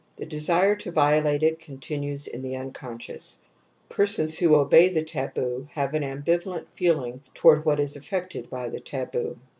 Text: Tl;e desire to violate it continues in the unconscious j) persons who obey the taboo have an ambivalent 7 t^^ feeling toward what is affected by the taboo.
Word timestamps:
Tl;e 0.17 0.25
desire 0.25 0.75
to 0.77 0.89
violate 0.91 1.43
it 1.43 1.59
continues 1.59 2.25
in 2.25 2.41
the 2.41 2.55
unconscious 2.55 3.37
j) 3.39 3.95
persons 3.97 4.39
who 4.39 4.55
obey 4.55 4.89
the 4.89 5.03
taboo 5.03 5.67
have 5.73 5.93
an 5.93 6.01
ambivalent 6.01 6.33
7 6.63 6.63
t^^ 6.63 6.67
feeling 6.73 7.21
toward 7.35 7.65
what 7.65 7.79
is 7.79 7.95
affected 7.95 8.49
by 8.49 8.67
the 8.67 8.79
taboo. 8.79 9.37